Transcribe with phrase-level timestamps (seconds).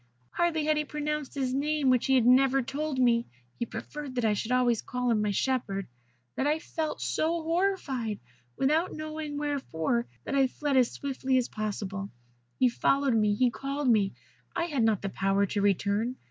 [0.31, 3.27] "Hardly had he pronounced his name, which he had never told me
[3.59, 5.87] (he preferred that I should always call him my shepherd),
[6.35, 8.19] than I felt so horrified,
[8.57, 12.09] without knowing wherefore, that I fled as swiftly as possible.
[12.57, 14.13] He followed me; he called me.
[14.55, 16.15] I had not the power to return.